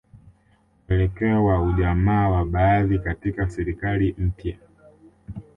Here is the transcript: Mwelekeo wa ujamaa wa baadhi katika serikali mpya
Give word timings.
Mwelekeo 0.89 1.45
wa 1.45 1.61
ujamaa 1.63 2.29
wa 2.29 2.45
baadhi 2.45 2.99
katika 2.99 3.49
serikali 3.49 4.15
mpya 4.17 4.57